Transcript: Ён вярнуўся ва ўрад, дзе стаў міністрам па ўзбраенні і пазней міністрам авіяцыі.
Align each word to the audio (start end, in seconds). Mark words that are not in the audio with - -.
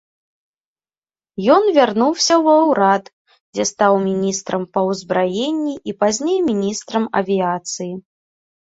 Ён 1.55 1.63
вярнуўся 1.77 2.33
ва 2.49 2.55
ўрад, 2.71 3.03
дзе 3.53 3.63
стаў 3.73 3.93
міністрам 4.09 4.67
па 4.77 4.85
ўзбраенні 4.89 5.75
і 5.93 5.97
пазней 6.03 6.39
міністрам 6.53 7.03
авіяцыі. 7.23 7.93